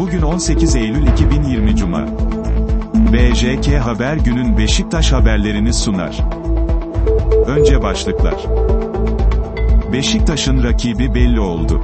Bugün 0.00 0.22
18 0.22 0.76
Eylül 0.76 1.06
2020 1.06 1.76
Cuma. 1.76 2.06
BJK 2.94 3.74
Haber 3.74 4.16
günün 4.16 4.58
Beşiktaş 4.58 5.12
haberlerini 5.12 5.72
sunar. 5.72 6.20
Önce 7.46 7.82
başlıklar. 7.82 8.34
Beşiktaş'ın 9.92 10.64
rakibi 10.64 11.14
belli 11.14 11.40
oldu. 11.40 11.80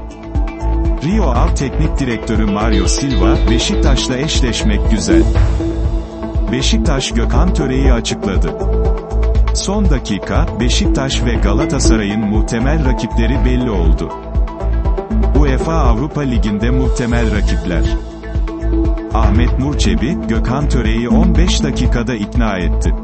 Rio 1.04 1.24
Av 1.24 1.54
Teknik 1.54 1.98
Direktörü 1.98 2.44
Mario 2.44 2.86
Silva, 2.86 3.36
Beşiktaş'la 3.50 4.16
eşleşmek 4.16 4.90
güzel. 4.90 5.22
Beşiktaş 6.52 7.12
Gökhan 7.12 7.54
Töre'yi 7.54 7.92
açıkladı. 7.92 8.58
Son 9.54 9.90
dakika, 9.90 10.46
Beşiktaş 10.60 11.24
ve 11.24 11.34
Galatasaray'ın 11.34 12.20
muhtemel 12.20 12.84
rakipleri 12.84 13.44
belli 13.44 13.70
oldu. 13.70 14.12
UEFA 15.40 15.72
Avrupa 15.72 16.20
Ligi'nde 16.20 16.70
muhtemel 16.70 17.36
rakipler. 17.36 17.84
Ahmet 19.14 19.58
Nurçebi, 19.58 20.16
Gökhan 20.28 20.68
Töre'yi 20.68 21.08
15 21.08 21.62
dakikada 21.62 22.14
ikna 22.14 22.58
etti. 22.58 22.94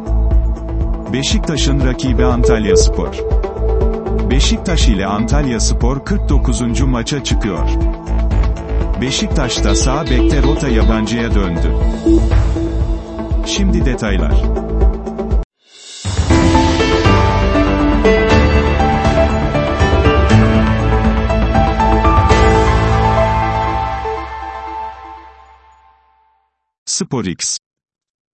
Beşiktaş'ın 1.13 1.87
rakibi 1.87 2.25
Antalya 2.25 2.77
Spor. 2.77 3.15
Beşiktaş 4.31 4.89
ile 4.89 5.07
Antalya 5.07 5.61
Spor 5.61 6.05
49. 6.05 6.81
maça 6.81 7.25
çıkıyor. 7.25 7.69
Beşiktaş'ta 9.01 9.75
sağ 9.75 10.05
bekte 10.05 10.43
rota 10.43 10.69
yabancıya 10.69 11.35
döndü. 11.35 11.77
Şimdi 13.47 13.85
detaylar. 13.85 14.43
SporX. 27.05 27.59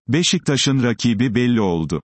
Beşiktaş'ın 0.08 0.82
rakibi 0.82 1.34
belli 1.34 1.60
oldu. 1.60 2.00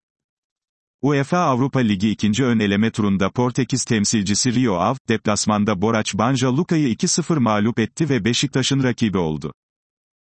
UEFA 1.02 1.38
Avrupa 1.38 1.80
Ligi 1.80 2.10
ikinci 2.10 2.44
ön 2.44 2.58
eleme 2.58 2.90
turunda 2.90 3.30
Portekiz 3.30 3.84
temsilcisi 3.84 4.54
Rio 4.54 4.74
Ave, 4.74 4.98
deplasmanda 5.08 5.82
Boraç 5.82 6.14
Banja 6.14 6.56
Luka'yı 6.56 6.94
2-0 6.94 7.38
mağlup 7.38 7.78
etti 7.78 8.08
ve 8.08 8.24
Beşiktaş'ın 8.24 8.82
rakibi 8.82 9.18
oldu. 9.18 9.52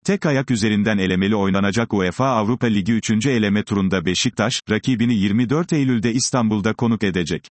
Tek 0.05 0.25
ayak 0.25 0.51
üzerinden 0.51 0.97
elemeli 0.97 1.35
oynanacak 1.35 1.93
UEFA 1.93 2.25
Avrupa 2.25 2.67
Ligi 2.67 2.93
3. 2.93 3.25
eleme 3.25 3.63
turunda 3.63 4.05
Beşiktaş, 4.05 4.61
rakibini 4.69 5.15
24 5.15 5.73
Eylül'de 5.73 6.13
İstanbul'da 6.13 6.73
konuk 6.73 7.03
edecek. 7.03 7.47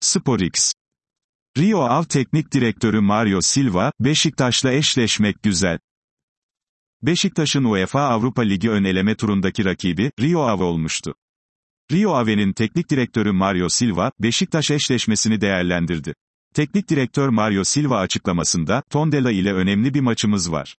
SporX 0.00 0.72
Rio 1.58 1.80
Av 1.80 2.04
Teknik 2.04 2.52
Direktörü 2.52 3.00
Mario 3.00 3.40
Silva, 3.40 3.92
Beşiktaş'la 4.00 4.72
eşleşmek 4.72 5.42
güzel. 5.42 5.78
Beşiktaş'ın 7.02 7.64
UEFA 7.64 8.00
Avrupa 8.00 8.42
Ligi 8.42 8.70
ön 8.70 8.84
eleme 8.84 9.14
turundaki 9.14 9.64
rakibi, 9.64 10.10
Rio 10.20 10.40
Ave 10.40 10.64
olmuştu. 10.64 11.14
Rio 11.92 12.12
Ave'nin 12.12 12.52
teknik 12.52 12.90
direktörü 12.90 13.32
Mario 13.32 13.68
Silva, 13.68 14.12
Beşiktaş 14.18 14.70
eşleşmesini 14.70 15.40
değerlendirdi. 15.40 16.14
Teknik 16.54 16.90
direktör 16.90 17.28
Mario 17.28 17.64
Silva 17.64 17.98
açıklamasında, 17.98 18.82
Tondela 18.90 19.30
ile 19.30 19.52
önemli 19.52 19.94
bir 19.94 20.00
maçımız 20.00 20.52
var. 20.52 20.76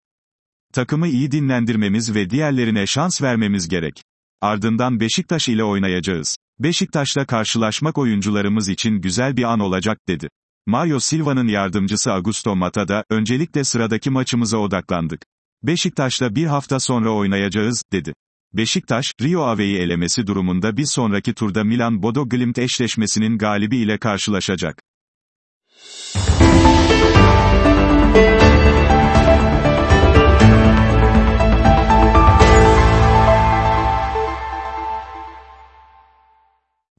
Takımı 0.73 1.08
iyi 1.08 1.32
dinlendirmemiz 1.32 2.16
ve 2.16 2.30
diğerlerine 2.30 2.88
şans 2.88 3.22
vermemiz 3.22 3.70
gerek. 3.70 4.04
Ardından 4.42 5.00
Beşiktaş 5.00 5.50
ile 5.50 5.64
oynayacağız. 5.64 6.38
Beşiktaş'la 6.59 7.25
karşılaşmak 7.25 7.97
oyuncularımız 7.97 8.69
için 8.69 9.02
güzel 9.02 9.38
bir 9.38 9.44
an 9.44 9.59
olacak, 9.59 9.97
dedi. 10.08 10.30
Mario 10.66 10.99
Silva'nın 10.99 11.48
yardımcısı 11.48 12.11
Augusto 12.11 12.55
Mata 12.55 12.87
da, 12.87 13.04
öncelikle 13.09 13.64
sıradaki 13.64 14.09
maçımıza 14.09 14.58
odaklandık. 14.58 15.21
Beşiktaş'la 15.64 16.36
bir 16.36 16.45
hafta 16.45 16.80
sonra 16.80 17.09
oynayacağız, 17.09 17.83
dedi. 17.92 18.14
Beşiktaş, 18.54 19.14
Rio 19.21 19.42
Ave'yi 19.42 19.77
elemesi 19.77 20.27
durumunda 20.27 20.77
bir 20.77 20.86
sonraki 20.86 21.33
turda 21.33 21.64
Milan 21.64 22.04
Bodo 22.04 22.30
Glimt 22.30 22.58
eşleşmesinin 22.58 23.37
galibi 23.37 23.77
ile 23.77 23.98
karşılaşacak. 23.98 24.82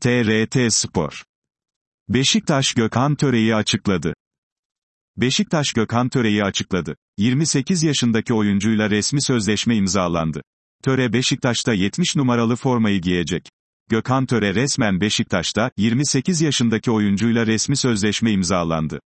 TRT 0.09 0.73
Spor 0.73 1.23
Beşiktaş 2.09 2.75
Gökhan 2.75 3.15
Töre'yi 3.15 3.55
açıkladı. 3.55 4.15
Beşiktaş 5.17 5.73
Gökhan 5.73 6.09
Töre'yi 6.09 6.45
açıkladı. 6.45 6.97
28 7.19 7.83
yaşındaki 7.83 8.35
oyuncuyla 8.35 8.91
resmi 8.91 9.23
sözleşme 9.23 9.77
imzalandı. 9.77 10.43
Töre 10.85 11.13
Beşiktaş'ta 11.13 11.73
70 11.73 12.17
numaralı 12.17 12.57
formayı 12.57 13.01
giyecek. 13.01 13.49
Gökhan 13.91 14.27
Töre 14.27 14.55
resmen 14.55 15.01
Beşiktaş'ta, 15.01 15.71
28 15.77 16.41
yaşındaki 16.41 16.91
oyuncuyla 16.91 17.47
resmi 17.47 17.77
sözleşme 17.77 18.33
imzalandı. 18.33 19.01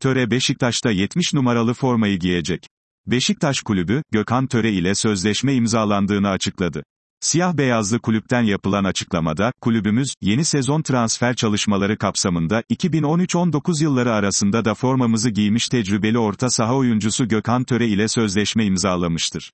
Töre 0.00 0.30
Beşiktaş'ta 0.30 0.90
70 0.90 1.34
numaralı 1.34 1.74
formayı 1.74 2.18
giyecek. 2.18 2.66
Beşiktaş 3.06 3.60
kulübü, 3.60 4.02
Gökhan 4.12 4.46
Töre 4.46 4.72
ile 4.72 4.94
sözleşme 4.94 5.54
imzalandığını 5.54 6.28
açıkladı. 6.28 6.82
Siyah 7.22 7.56
beyazlı 7.56 7.98
kulüpten 7.98 8.42
yapılan 8.42 8.84
açıklamada, 8.84 9.52
kulübümüz, 9.60 10.14
yeni 10.20 10.44
sezon 10.44 10.82
transfer 10.82 11.36
çalışmaları 11.36 11.98
kapsamında, 11.98 12.60
2013-19 12.60 13.82
yılları 13.82 14.12
arasında 14.12 14.64
da 14.64 14.74
formamızı 14.74 15.30
giymiş 15.30 15.68
tecrübeli 15.68 16.18
orta 16.18 16.50
saha 16.50 16.74
oyuncusu 16.74 17.28
Gökhan 17.28 17.64
Töre 17.64 17.88
ile 17.88 18.08
sözleşme 18.08 18.64
imzalamıştır. 18.64 19.52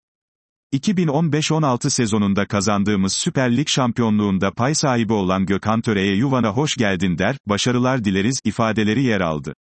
2015-16 0.74 1.90
sezonunda 1.90 2.46
kazandığımız 2.46 3.12
Süper 3.12 3.56
Lig 3.56 3.68
şampiyonluğunda 3.68 4.50
pay 4.50 4.74
sahibi 4.74 5.12
olan 5.12 5.46
Gökhan 5.46 5.80
Töre'ye 5.80 6.16
yuvana 6.16 6.48
hoş 6.50 6.76
geldin 6.76 7.18
der, 7.18 7.36
başarılar 7.46 8.04
dileriz, 8.04 8.40
ifadeleri 8.44 9.02
yer 9.02 9.20
aldı. 9.20 9.54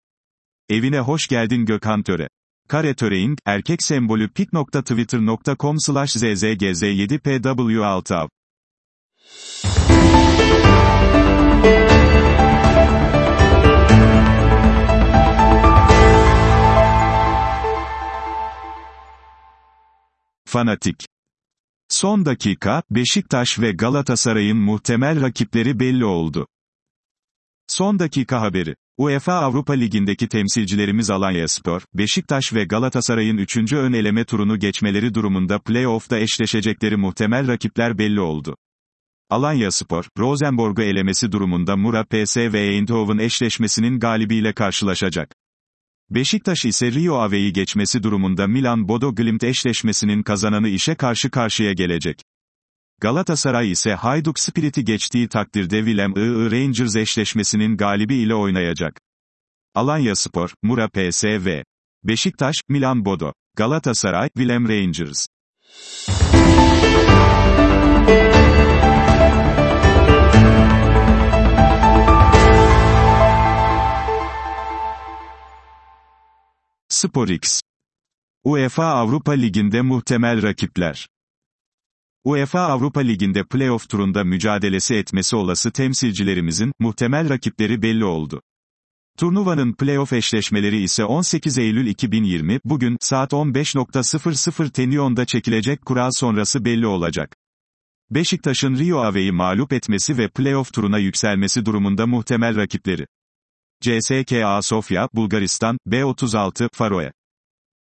Evine 0.68 1.00
hoş 1.00 1.26
geldin 1.26 1.64
Gökhan 1.64 2.02
Töre. 2.02 2.28
Kare 2.68 2.94
Töreing, 2.94 3.38
erkek 3.44 3.82
sembolü 3.82 4.28
pik.twitter.com 4.28 5.80
slash 5.80 6.16
zzgz7pw6 6.16 8.14
av. 8.14 8.28
Fanatik. 20.44 21.06
Son 21.88 22.26
dakika, 22.26 22.82
Beşiktaş 22.90 23.58
ve 23.58 23.72
Galatasaray'ın 23.72 24.58
muhtemel 24.58 25.22
rakipleri 25.22 25.80
belli 25.80 26.04
oldu. 26.04 26.46
Son 27.66 27.98
dakika 27.98 28.40
haberi. 28.40 28.74
UEFA 28.98 29.34
Avrupa 29.34 29.72
Ligi'ndeki 29.72 30.28
temsilcilerimiz 30.28 31.10
Alanyaspor, 31.10 31.82
Beşiktaş 31.94 32.54
ve 32.54 32.64
Galatasaray'ın 32.64 33.36
3. 33.36 33.72
ön 33.72 33.92
eleme 33.92 34.24
turunu 34.24 34.58
geçmeleri 34.58 35.14
durumunda 35.14 35.56
play-off'ta 35.56 36.18
eşleşecekleri 36.18 36.96
muhtemel 36.96 37.48
rakipler 37.48 37.98
belli 37.98 38.20
oldu. 38.20 38.56
Alanyaspor, 39.30 40.04
Rosenborg'u 40.18 40.82
elemesi 40.82 41.32
durumunda 41.32 41.76
Mura 41.76 42.04
PS 42.04 42.36
ve 42.36 42.60
Eindhoven 42.60 43.18
eşleşmesinin 43.18 44.00
galibiyle 44.00 44.52
karşılaşacak. 44.52 45.34
Beşiktaş 46.10 46.64
ise 46.64 46.92
Rio 46.92 47.14
Ave'yi 47.14 47.52
geçmesi 47.52 48.02
durumunda 48.02 48.46
Milan 48.46 48.88
Bodo 48.88 49.14
Glimt 49.14 49.44
eşleşmesinin 49.44 50.22
kazananı 50.22 50.68
işe 50.68 50.94
karşı 50.94 51.30
karşıya 51.30 51.72
gelecek. 51.72 52.20
Galatasaray 53.00 53.70
ise 53.70 53.94
Hajduk 53.94 54.38
Spirit'i 54.38 54.84
geçtiği 54.84 55.28
takdirde 55.28 55.78
Willem 55.78 56.10
II 56.16 56.50
Rangers 56.50 56.96
eşleşmesinin 56.96 57.76
galibi 57.76 58.14
ile 58.14 58.34
oynayacak. 58.34 59.00
Alanya 59.74 60.16
Spor, 60.16 60.50
Mura 60.62 60.88
PSV. 60.88 61.62
Beşiktaş, 62.04 62.56
Milan 62.68 63.04
Bodo. 63.04 63.32
Galatasaray, 63.56 64.28
Willem 64.28 64.68
Rangers. 64.68 65.26
SporX 76.88 77.60
UEFA 78.44 78.84
Avrupa 78.84 79.32
Ligi'nde 79.32 79.82
muhtemel 79.82 80.42
rakipler 80.42 81.08
UEFA 82.26 82.60
Avrupa 82.60 83.00
Ligi'nde 83.00 83.44
playoff 83.44 83.88
turunda 83.88 84.24
mücadelesi 84.24 84.94
etmesi 84.94 85.36
olası 85.36 85.72
temsilcilerimizin, 85.72 86.72
muhtemel 86.78 87.28
rakipleri 87.28 87.82
belli 87.82 88.04
oldu. 88.04 88.42
Turnuvanın 89.18 89.72
playoff 89.72 90.12
eşleşmeleri 90.12 90.82
ise 90.82 91.04
18 91.04 91.58
Eylül 91.58 91.86
2020, 91.86 92.60
bugün, 92.64 92.96
saat 93.00 93.32
15.00 93.32 94.72
Tenyon'da 94.72 95.24
çekilecek 95.24 95.86
kura 95.86 96.12
sonrası 96.12 96.64
belli 96.64 96.86
olacak. 96.86 97.36
Beşiktaş'ın 98.10 98.78
Rio 98.78 98.98
Ave'yi 98.98 99.32
mağlup 99.32 99.72
etmesi 99.72 100.18
ve 100.18 100.28
playoff 100.28 100.72
turuna 100.72 100.98
yükselmesi 100.98 101.66
durumunda 101.66 102.06
muhtemel 102.06 102.56
rakipleri. 102.56 103.06
CSKA 103.80 104.62
Sofya, 104.62 105.08
Bulgaristan, 105.14 105.78
B36, 105.88 106.68
Faroe. 106.72 107.12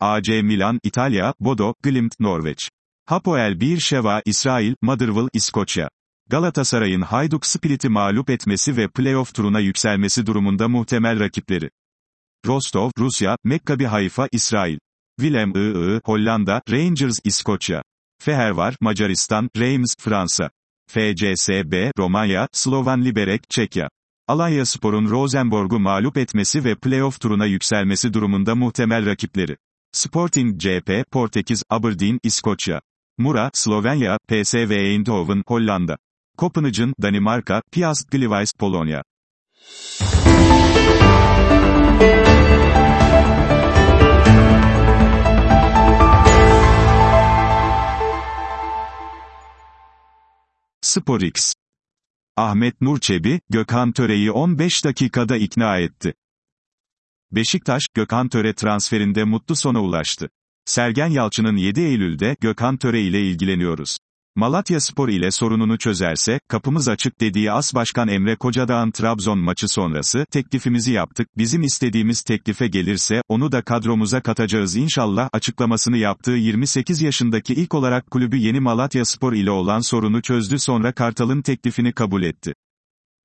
AC 0.00 0.28
Milan, 0.42 0.78
İtalya, 0.82 1.34
Bodo, 1.40 1.74
Glimt, 1.82 2.20
Norveç. 2.20 2.68
Hapoel 3.10 3.60
Bir 3.60 3.80
Şeva, 3.80 4.22
İsrail, 4.24 4.74
Motherwell, 4.82 5.28
İskoçya. 5.32 5.88
Galatasaray'ın 6.28 7.00
Hajduk 7.00 7.46
Split'i 7.46 7.88
mağlup 7.88 8.30
etmesi 8.30 8.76
ve 8.76 8.88
playoff 8.88 9.34
turuna 9.34 9.60
yükselmesi 9.60 10.26
durumunda 10.26 10.68
muhtemel 10.68 11.20
rakipleri. 11.20 11.70
Rostov, 12.46 12.90
Rusya, 12.98 13.36
Mekkabi 13.44 13.84
Hayfa, 13.84 14.28
İsrail. 14.32 14.78
Willem 15.20 15.52
II, 15.56 16.00
Hollanda, 16.04 16.62
Rangers, 16.70 17.18
İskoçya. 17.24 17.82
Fehervar, 18.22 18.76
Macaristan, 18.80 19.50
Reims, 19.56 19.94
Fransa. 20.00 20.50
FCSB, 20.88 21.90
Romanya, 21.98 22.48
Slovan 22.52 23.04
Liberec, 23.04 23.42
Çekya. 23.48 23.88
Alanya 24.28 24.66
Spor'un 24.66 25.10
Rosenborg'u 25.10 25.78
mağlup 25.78 26.16
etmesi 26.16 26.64
ve 26.64 26.74
playoff 26.74 27.20
turuna 27.20 27.46
yükselmesi 27.46 28.12
durumunda 28.14 28.54
muhtemel 28.54 29.06
rakipleri. 29.06 29.56
Sporting 29.92 30.60
CP, 30.60 31.04
Portekiz, 31.10 31.62
Aberdeen, 31.70 32.18
İskoçya. 32.22 32.80
Mura, 33.18 33.50
Slovenya, 33.54 34.18
PSV 34.28 34.70
Eindhoven, 34.70 35.42
Hollanda. 35.46 35.96
Kopenhagen, 36.36 36.94
Danimarka, 37.02 37.62
Piast 37.72 38.10
Gliwice, 38.10 38.52
Polonya. 38.58 39.02
SporX. 50.82 51.54
Ahmet 52.36 52.80
Nurçebi, 52.80 53.40
Gökhan 53.50 53.92
Töre'yi 53.92 54.30
15 54.30 54.84
dakikada 54.84 55.36
ikna 55.36 55.78
etti. 55.78 56.14
Beşiktaş, 57.32 57.82
Gökhan 57.94 58.28
Töre 58.28 58.54
transferinde 58.54 59.24
mutlu 59.24 59.56
sona 59.56 59.82
ulaştı. 59.82 60.30
Sergen 60.64 61.08
Yalçın'ın 61.08 61.56
7 61.56 61.80
Eylül'de 61.80 62.36
Gökhan 62.40 62.76
Töre 62.76 63.02
ile 63.02 63.20
ilgileniyoruz. 63.20 63.96
Malatya 64.36 64.80
Spor 64.80 65.08
ile 65.08 65.30
sorununu 65.30 65.78
çözerse, 65.78 66.40
kapımız 66.48 66.88
açık 66.88 67.20
dediği 67.20 67.52
As 67.52 67.74
Başkan 67.74 68.08
Emre 68.08 68.36
Kocadağ'ın 68.36 68.90
Trabzon 68.90 69.38
maçı 69.38 69.68
sonrası, 69.68 70.26
teklifimizi 70.30 70.92
yaptık, 70.92 71.28
bizim 71.38 71.62
istediğimiz 71.62 72.22
teklife 72.22 72.66
gelirse, 72.66 73.22
onu 73.28 73.52
da 73.52 73.62
kadromuza 73.62 74.20
katacağız 74.20 74.76
inşallah, 74.76 75.28
açıklamasını 75.32 75.96
yaptığı 75.96 76.30
28 76.30 77.02
yaşındaki 77.02 77.54
ilk 77.54 77.74
olarak 77.74 78.10
kulübü 78.10 78.36
yeni 78.36 78.60
Malatya 78.60 79.04
Spor 79.04 79.32
ile 79.32 79.50
olan 79.50 79.80
sorunu 79.80 80.22
çözdü 80.22 80.58
sonra 80.58 80.92
Kartal'ın 80.92 81.42
teklifini 81.42 81.92
kabul 81.92 82.22
etti. 82.22 82.54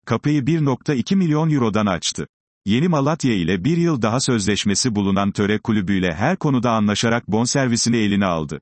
Kapıyı 0.05 0.41
1.2 0.41 1.15
milyon 1.15 1.49
eurodan 1.49 1.85
açtı. 1.85 2.27
Yeni 2.67 2.87
Malatya 2.87 3.33
ile 3.33 3.63
bir 3.63 3.77
yıl 3.77 4.01
daha 4.01 4.19
sözleşmesi 4.19 4.95
bulunan 4.95 5.31
Töre 5.31 5.59
kulübüyle 5.59 6.13
her 6.13 6.37
konuda 6.37 6.71
anlaşarak 6.71 7.27
bonservisini 7.27 7.97
eline 7.97 8.25
aldı. 8.25 8.61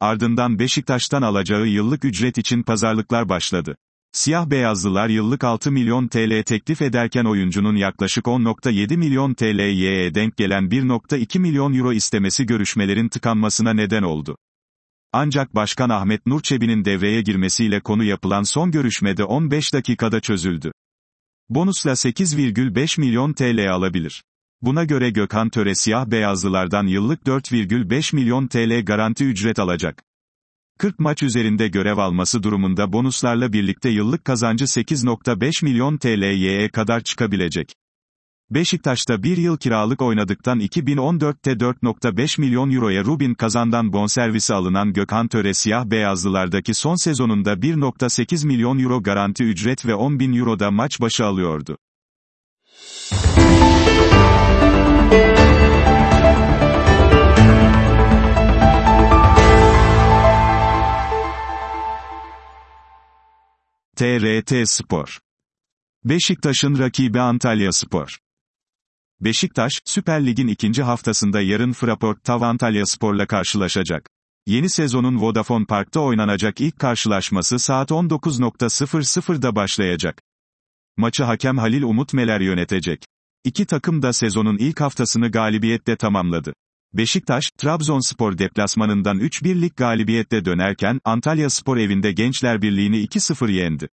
Ardından 0.00 0.58
Beşiktaş'tan 0.58 1.22
alacağı 1.22 1.66
yıllık 1.66 2.04
ücret 2.04 2.38
için 2.38 2.62
pazarlıklar 2.62 3.28
başladı. 3.28 3.76
Siyah 4.12 4.50
beyazlılar 4.50 5.08
yıllık 5.08 5.44
6 5.44 5.72
milyon 5.72 6.08
TL 6.08 6.42
teklif 6.42 6.82
ederken 6.82 7.24
oyuncunun 7.24 7.76
yaklaşık 7.76 8.24
10.7 8.24 8.96
milyon 8.96 9.34
TL'ye 9.34 10.14
denk 10.14 10.36
gelen 10.36 10.64
1.2 10.64 11.38
milyon 11.38 11.74
euro 11.74 11.92
istemesi 11.92 12.46
görüşmelerin 12.46 13.08
tıkanmasına 13.08 13.72
neden 13.72 14.02
oldu. 14.02 14.36
Ancak 15.12 15.54
Başkan 15.54 15.90
Ahmet 15.90 16.26
Nurçebi'nin 16.26 16.84
devreye 16.84 17.22
girmesiyle 17.22 17.80
konu 17.80 18.04
yapılan 18.04 18.42
son 18.42 18.70
görüşmede 18.70 19.24
15 19.24 19.74
dakikada 19.74 20.20
çözüldü. 20.20 20.72
Bonusla 21.50 21.90
8,5 21.90 23.00
milyon 23.00 23.32
TL 23.32 23.72
alabilir. 23.72 24.22
Buna 24.62 24.84
göre 24.84 25.10
Gökhan 25.10 25.48
Töre 25.48 25.74
siyah 25.74 26.06
beyazlılardan 26.06 26.86
yıllık 26.86 27.22
4,5 27.22 28.16
milyon 28.16 28.46
TL 28.46 28.84
garanti 28.84 29.24
ücret 29.24 29.58
alacak. 29.58 30.02
40 30.78 30.98
maç 30.98 31.22
üzerinde 31.22 31.68
görev 31.68 31.98
alması 31.98 32.42
durumunda 32.42 32.92
bonuslarla 32.92 33.52
birlikte 33.52 33.88
yıllık 33.88 34.24
kazancı 34.24 34.64
8.5 34.64 35.64
milyon 35.64 35.96
TL'ye 35.96 36.68
kadar 36.68 37.00
çıkabilecek. 37.00 37.74
Beşiktaş'ta 38.50 39.22
bir 39.22 39.36
yıl 39.36 39.56
kiralık 39.56 40.02
oynadıktan 40.02 40.60
2014'te 40.60 41.52
4.5 41.52 42.40
milyon 42.40 42.70
euroya 42.70 43.04
Rubin 43.04 43.34
kazandan 43.34 43.92
bonservisi 43.92 44.54
alınan 44.54 44.92
Gökhan 44.92 45.28
Töre 45.28 45.54
siyah 45.54 45.84
beyazlılardaki 45.84 46.74
son 46.74 46.94
sezonunda 46.94 47.52
1.8 47.52 48.46
milyon 48.46 48.78
euro 48.78 49.02
garanti 49.02 49.44
ücret 49.44 49.86
ve 49.86 49.94
10 49.94 50.20
bin 50.20 50.32
euro 50.32 50.58
da 50.58 50.70
maç 50.70 51.00
başı 51.00 51.26
alıyordu. 51.26 51.78
TRT 63.96 64.68
Spor 64.68 65.18
Beşiktaş'ın 66.04 66.78
rakibi 66.78 67.20
Antalya 67.20 67.72
Spor 67.72 68.18
Beşiktaş, 69.20 69.72
Süper 69.84 70.26
Lig'in 70.26 70.48
ikinci 70.48 70.82
haftasında 70.82 71.40
yarın 71.40 71.72
Fraport 71.72 72.24
Tav 72.24 72.40
Antalya 72.40 72.86
Spor'la 72.86 73.26
karşılaşacak. 73.26 74.10
Yeni 74.46 74.70
sezonun 74.70 75.20
Vodafone 75.20 75.64
Park'ta 75.64 76.00
oynanacak 76.00 76.60
ilk 76.60 76.78
karşılaşması 76.78 77.58
saat 77.58 77.90
19.00'da 77.90 79.56
başlayacak. 79.56 80.22
Maçı 80.96 81.24
hakem 81.24 81.58
Halil 81.58 81.82
Umut 81.82 82.14
Meler 82.14 82.40
yönetecek. 82.40 83.04
İki 83.44 83.66
takım 83.66 84.02
da 84.02 84.12
sezonun 84.12 84.58
ilk 84.58 84.80
haftasını 84.80 85.30
galibiyetle 85.30 85.96
tamamladı. 85.96 86.52
Beşiktaş, 86.92 87.50
Trabzonspor 87.58 88.38
deplasmanından 88.38 89.18
3-1'lik 89.18 89.76
galibiyetle 89.76 90.44
dönerken, 90.44 91.00
Antalya 91.04 91.50
Spor 91.50 91.76
evinde 91.76 92.12
Gençler 92.12 92.62
Birliği'ni 92.62 92.96
2-0 92.96 93.50
yendi. 93.52 93.88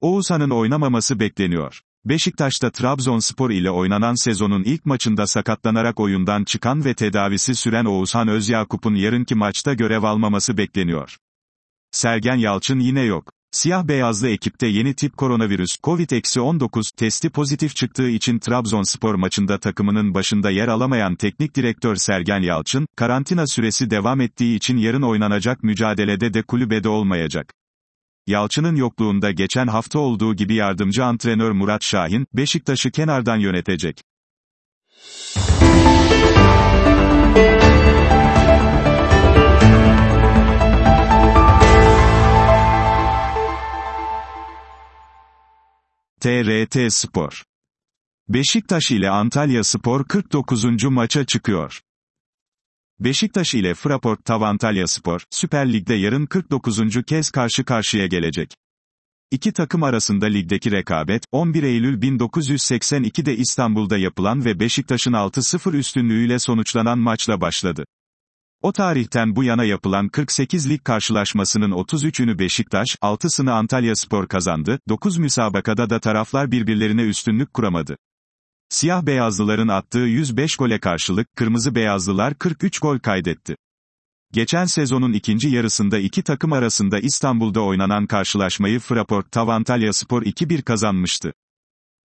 Oğuzhan'ın 0.00 0.50
oynamaması 0.50 1.20
bekleniyor. 1.20 1.80
Beşiktaş'ta 2.04 2.70
Trabzonspor 2.70 3.50
ile 3.50 3.70
oynanan 3.70 4.14
sezonun 4.14 4.62
ilk 4.62 4.86
maçında 4.86 5.26
sakatlanarak 5.26 6.00
oyundan 6.00 6.44
çıkan 6.44 6.84
ve 6.84 6.94
tedavisi 6.94 7.54
süren 7.54 7.84
Oğuzhan 7.84 8.28
Özyakup'un 8.28 8.94
yarınki 8.94 9.34
maçta 9.34 9.74
görev 9.74 10.02
almaması 10.02 10.56
bekleniyor. 10.56 11.16
Sergen 11.90 12.36
Yalçın 12.36 12.80
yine 12.80 13.00
yok. 13.00 13.32
Siyah 13.52 13.84
beyazlı 13.84 14.28
ekipte 14.28 14.66
yeni 14.66 14.94
tip 14.94 15.16
koronavirüs 15.16 15.76
COVID-19 15.76 16.96
testi 16.96 17.30
pozitif 17.30 17.76
çıktığı 17.76 18.08
için 18.08 18.38
Trabzonspor 18.38 19.14
maçında 19.14 19.58
takımının 19.58 20.14
başında 20.14 20.50
yer 20.50 20.68
alamayan 20.68 21.14
teknik 21.14 21.56
direktör 21.56 21.96
Sergen 21.96 22.42
Yalçın, 22.42 22.86
karantina 22.96 23.46
süresi 23.46 23.90
devam 23.90 24.20
ettiği 24.20 24.56
için 24.56 24.76
yarın 24.76 25.02
oynanacak 25.02 25.62
mücadelede 25.62 26.34
de 26.34 26.42
kulübede 26.42 26.88
olmayacak. 26.88 27.54
Yalçın'ın 28.28 28.76
yokluğunda 28.76 29.30
geçen 29.30 29.66
hafta 29.66 29.98
olduğu 29.98 30.34
gibi 30.36 30.54
yardımcı 30.54 31.04
antrenör 31.04 31.50
Murat 31.50 31.84
Şahin, 31.84 32.26
Beşiktaş'ı 32.34 32.90
kenardan 32.90 33.36
yönetecek. 33.36 34.02
TRT 46.20 46.92
Spor 46.92 47.42
Beşiktaş 48.28 48.90
ile 48.90 49.10
Antalya 49.10 49.64
Spor 49.64 50.04
49. 50.04 50.84
maça 50.84 51.24
çıkıyor. 51.24 51.80
Beşiktaş 53.00 53.54
ile 53.54 53.74
Fraport 53.74 54.24
Tav 54.24 54.40
Antalya 54.40 54.86
Spor, 54.86 55.20
Süper 55.30 55.72
Lig'de 55.72 55.94
yarın 55.94 56.26
49. 56.26 56.78
kez 57.06 57.30
karşı 57.30 57.64
karşıya 57.64 58.06
gelecek. 58.06 58.50
İki 59.30 59.52
takım 59.52 59.82
arasında 59.82 60.26
ligdeki 60.26 60.72
rekabet, 60.72 61.22
11 61.32 61.62
Eylül 61.62 62.02
1982'de 62.02 63.36
İstanbul'da 63.36 63.98
yapılan 63.98 64.44
ve 64.44 64.60
Beşiktaş'ın 64.60 65.12
6-0 65.12 65.76
üstünlüğüyle 65.76 66.38
sonuçlanan 66.38 66.98
maçla 66.98 67.40
başladı. 67.40 67.84
O 68.62 68.72
tarihten 68.72 69.36
bu 69.36 69.44
yana 69.44 69.64
yapılan 69.64 70.08
48 70.08 70.70
lig 70.70 70.84
karşılaşmasının 70.84 71.70
33'ünü 71.70 72.38
Beşiktaş, 72.38 72.88
6'sını 73.02 73.50
Antalya 73.50 73.96
Spor 73.96 74.28
kazandı, 74.28 74.80
9 74.88 75.18
müsabakada 75.18 75.90
da 75.90 76.00
taraflar 76.00 76.50
birbirlerine 76.50 77.02
üstünlük 77.02 77.54
kuramadı. 77.54 77.96
Siyah 78.70 79.02
beyazlıların 79.02 79.68
attığı 79.68 79.98
105 79.98 80.56
gole 80.56 80.80
karşılık, 80.80 81.36
kırmızı 81.36 81.74
beyazlılar 81.74 82.34
43 82.34 82.78
gol 82.78 82.98
kaydetti. 82.98 83.56
Geçen 84.32 84.64
sezonun 84.64 85.12
ikinci 85.12 85.48
yarısında 85.48 85.98
iki 85.98 86.22
takım 86.22 86.52
arasında 86.52 86.98
İstanbul'da 86.98 87.60
oynanan 87.60 88.06
karşılaşmayı 88.06 88.80
Fraport 88.80 89.32
Tav 89.32 89.48
Antalya 89.48 89.92
Spor 89.92 90.22
2-1 90.22 90.62
kazanmıştı. 90.62 91.32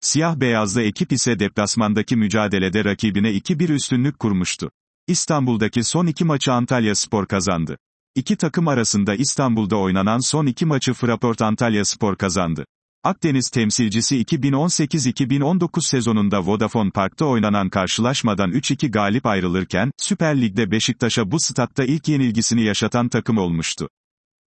Siyah 0.02 0.36
beyazlı 0.36 0.82
ekip 0.82 1.12
ise 1.12 1.40
deplasmandaki 1.40 2.16
mücadelede 2.16 2.86
rakibine 2.86 3.32
2-1 3.32 3.74
üstünlük 3.74 4.20
kurmuştu. 4.20 4.72
İstanbul'daki 5.08 5.84
son 5.84 6.06
iki 6.06 6.26
maçı 6.26 6.54
Antalya 6.54 6.96
Spor 6.96 7.28
kazandı. 7.28 7.78
İki 8.16 8.36
takım 8.36 8.68
arasında 8.68 9.16
İstanbul'da 9.16 9.78
oynanan 9.78 10.20
son 10.20 10.46
iki 10.46 10.66
maçı 10.66 10.94
Fraport 10.94 11.42
Antalya 11.42 11.86
Spor 11.86 12.16
kazandı. 12.16 12.66
Akdeniz 13.06 13.50
temsilcisi 13.50 14.24
2018-2019 14.24 15.82
sezonunda 15.82 16.46
Vodafone 16.46 16.92
Park'ta 16.92 17.26
oynanan 17.26 17.70
karşılaşmadan 17.70 18.52
3-2 18.52 18.92
galip 18.92 19.26
ayrılırken, 19.26 19.92
Süper 19.98 20.42
Lig'de 20.42 20.72
Beşiktaş'a 20.72 21.32
bu 21.32 21.40
statta 21.40 21.84
ilk 21.84 22.08
yenilgisini 22.08 22.64
yaşatan 22.64 23.10
takım 23.10 23.38
olmuştu. 23.38 23.90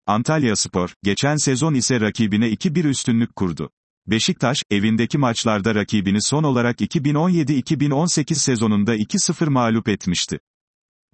Antalya 0.06 0.56
Spor, 0.56 0.94
geçen 1.02 1.36
sezon 1.36 1.74
ise 1.74 2.00
rakibine 2.00 2.48
2-1 2.48 2.88
üstünlük 2.88 3.36
kurdu. 3.36 3.70
Beşiktaş, 4.06 4.62
evindeki 4.70 5.18
maçlarda 5.18 5.74
rakibini 5.74 6.22
son 6.22 6.42
olarak 6.42 6.80
2017-2018 6.80 8.34
sezonunda 8.34 8.96
2-0 8.96 9.48
mağlup 9.48 9.88
etmişti. 9.88 10.38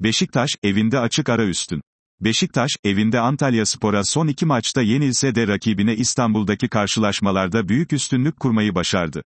Beşiktaş, 0.01 0.51
evinde 0.63 0.99
açık 0.99 1.29
ara 1.29 1.45
üstün. 1.47 1.83
Beşiktaş, 2.21 2.71
evinde 2.85 3.21
Antalya 3.21 3.67
Spor'a 3.67 4.05
son 4.05 4.27
iki 4.27 4.47
maçta 4.47 4.83
yenilse 4.83 5.35
de 5.35 5.49
rakibine 5.49 5.97
İstanbul'daki 5.97 6.69
karşılaşmalarda 6.69 7.69
büyük 7.69 7.93
üstünlük 7.93 8.41
kurmayı 8.41 8.75
başardı. 8.75 9.23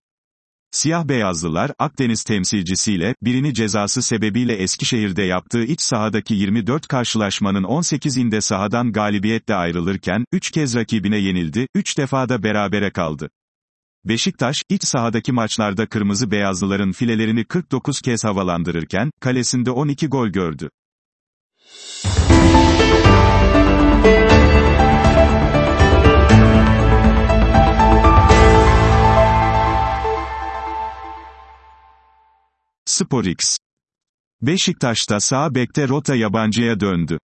Siyah 0.70 1.08
beyazlılar, 1.08 1.70
Akdeniz 1.78 2.24
temsilcisiyle, 2.24 3.14
birini 3.22 3.54
cezası 3.54 4.02
sebebiyle 4.02 4.54
Eskişehir'de 4.54 5.22
yaptığı 5.22 5.64
iç 5.64 5.80
sahadaki 5.80 6.34
24 6.34 6.88
karşılaşmanın 6.88 7.64
18'inde 7.64 8.40
sahadan 8.40 8.92
galibiyetle 8.92 9.54
ayrılırken, 9.54 10.24
3 10.32 10.50
kez 10.50 10.74
rakibine 10.74 11.18
yenildi, 11.18 11.66
3 11.74 11.98
defa 11.98 12.28
da 12.28 12.42
berabere 12.42 12.90
kaldı. 12.90 13.30
Beşiktaş, 14.04 14.62
iç 14.68 14.84
sahadaki 14.84 15.32
maçlarda 15.32 15.86
kırmızı 15.86 16.30
beyazlıların 16.30 16.92
filelerini 16.92 17.44
49 17.44 18.00
kez 18.00 18.24
havalandırırken, 18.24 19.10
kalesinde 19.20 19.70
12 19.70 20.06
gol 20.06 20.28
gördü. 20.28 20.70
SporX. 32.98 33.58
Beşiktaş'ta 34.42 35.20
sağ 35.20 35.54
bekte 35.54 35.88
rota 35.88 36.14
yabancıya 36.14 36.80
döndü. 36.80 37.18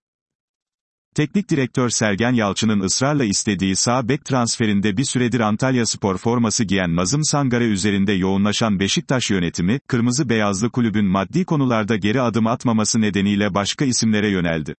Teknik 1.15 1.51
direktör 1.51 1.89
Sergen 1.89 2.33
Yalçın'ın 2.33 2.81
ısrarla 2.81 3.25
istediği 3.25 3.77
sağ 3.77 4.09
bek 4.09 4.25
transferinde 4.25 4.97
bir 4.97 5.05
süredir 5.05 5.41
Antalya 5.41 5.87
Spor 5.87 6.19
forması 6.19 6.65
giyen 6.65 6.97
Nazım 6.97 7.25
Sangare 7.25 7.65
üzerinde 7.65 8.13
yoğunlaşan 8.13 8.81
Beşiktaş 8.81 9.31
yönetimi, 9.31 9.81
kırmızı 9.89 10.29
beyazlı 10.29 10.71
kulübün 10.71 11.07
maddi 11.07 11.45
konularda 11.45 11.97
geri 11.97 12.21
adım 12.21 12.47
atmaması 12.47 13.01
nedeniyle 13.01 13.55
başka 13.55 13.85
isimlere 13.85 14.31
yöneldi. 14.31 14.75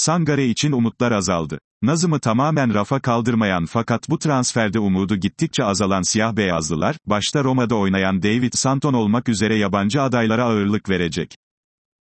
Sangare 0.00 0.46
için 0.46 0.72
umutlar 0.72 1.12
azaldı. 1.12 1.58
Nazım'ı 1.82 2.20
tamamen 2.20 2.74
rafa 2.74 3.00
kaldırmayan 3.00 3.66
fakat 3.66 4.10
bu 4.10 4.18
transferde 4.18 4.78
umudu 4.78 5.16
gittikçe 5.16 5.64
azalan 5.64 6.02
siyah 6.02 6.36
beyazlılar, 6.36 6.96
başta 7.06 7.44
Roma'da 7.44 7.74
oynayan 7.74 8.22
David 8.22 8.52
Santon 8.54 8.94
olmak 8.94 9.28
üzere 9.28 9.56
yabancı 9.56 10.02
adaylara 10.02 10.44
ağırlık 10.44 10.88
verecek. 10.88 11.34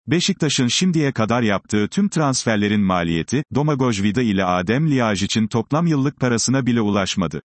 Beşiktaş'ın 0.08 0.68
şimdiye 0.68 1.12
kadar 1.12 1.42
yaptığı 1.42 1.88
tüm 1.88 2.10
transferlerin 2.10 2.82
maliyeti, 2.82 3.44
Domagoj 3.56 4.04
Vida 4.04 4.22
ile 4.22 4.46
Adem 4.46 5.14
için 5.14 5.48
toplam 5.48 5.88
yıllık 5.88 6.20
parasına 6.20 6.66
bile 6.66 6.82
ulaşmadı. 6.82 7.42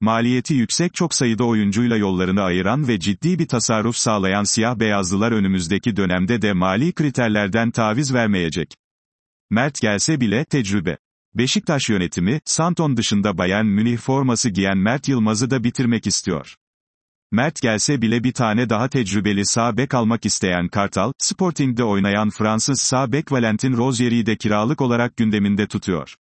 Maliyeti 0.00 0.54
yüksek 0.54 0.94
çok 0.94 1.14
sayıda 1.14 1.44
oyuncuyla 1.44 1.96
yollarını 1.96 2.42
ayıran 2.42 2.88
ve 2.88 3.00
ciddi 3.00 3.38
bir 3.38 3.48
tasarruf 3.48 3.96
sağlayan 3.96 4.44
siyah 4.44 4.78
beyazlılar 4.78 5.32
önümüzdeki 5.32 5.96
dönemde 5.96 6.42
de 6.42 6.52
mali 6.52 6.92
kriterlerden 6.92 7.70
taviz 7.70 8.14
vermeyecek. 8.14 8.79
Mert 9.52 9.80
gelse 9.80 10.20
bile, 10.20 10.44
tecrübe. 10.44 10.96
Beşiktaş 11.34 11.88
yönetimi, 11.88 12.40
Santon 12.44 12.96
dışında 12.96 13.38
Bayern 13.38 13.66
Münih 13.66 13.98
forması 13.98 14.50
giyen 14.50 14.78
Mert 14.78 15.08
Yılmaz'ı 15.08 15.50
da 15.50 15.64
bitirmek 15.64 16.06
istiyor. 16.06 16.56
Mert 17.32 17.62
gelse 17.62 18.02
bile 18.02 18.24
bir 18.24 18.32
tane 18.32 18.70
daha 18.70 18.88
tecrübeli 18.88 19.46
sağ 19.46 19.76
bek 19.76 19.94
almak 19.94 20.26
isteyen 20.26 20.68
Kartal, 20.68 21.12
Sporting'de 21.18 21.84
oynayan 21.84 22.30
Fransız 22.30 22.80
sağ 22.80 23.12
bek 23.12 23.32
Valentin 23.32 23.76
Rozier'i 23.76 24.26
de 24.26 24.36
kiralık 24.36 24.80
olarak 24.80 25.16
gündeminde 25.16 25.66
tutuyor. 25.66 26.14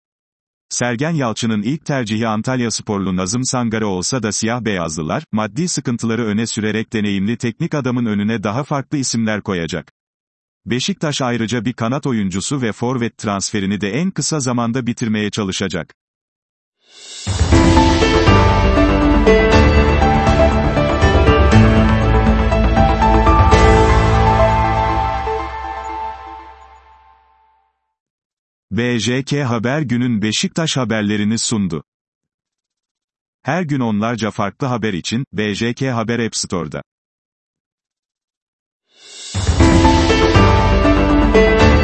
Sergen 0.70 1.14
Yalçın'ın 1.14 1.62
ilk 1.62 1.86
tercihi 1.86 2.28
Antalya 2.28 2.72
sporlu 2.72 3.16
Nazım 3.16 3.46
Sangare 3.46 3.86
olsa 3.86 4.24
da 4.24 4.32
siyah 4.32 4.62
beyazlılar, 4.62 5.24
maddi 5.32 5.68
sıkıntıları 5.68 6.26
öne 6.26 6.48
sürerek 6.48 6.94
deneyimli 6.94 7.38
teknik 7.38 7.74
adamın 7.74 8.06
önüne 8.06 8.44
daha 8.44 8.64
farklı 8.64 8.98
isimler 8.98 9.42
koyacak. 9.42 9.99
Beşiktaş 10.66 11.22
ayrıca 11.22 11.66
bir 11.66 11.74
kanat 11.74 12.08
oyuncusu 12.08 12.62
ve 12.62 12.72
forvet 12.72 13.18
transferini 13.18 13.82
de 13.82 13.90
en 13.90 14.12
kısa 14.12 14.40
zamanda 14.40 14.88
bitirmeye 14.88 15.32
çalışacak. 15.32 15.96
BJK 28.72 29.34
Haber 29.34 29.82
günün 29.82 30.22
Beşiktaş 30.22 30.78
haberlerini 30.78 31.38
sundu. 31.38 31.84
Her 33.42 33.64
gün 33.64 33.80
onlarca 33.80 34.32
farklı 34.32 34.68
haber 34.68 34.94
için 34.94 35.26
BJK 35.34 35.82
Haber 35.82 36.20
App 36.20 36.36
Store'da. 36.36 36.82
Thank 41.32 41.74
you. 41.74 41.79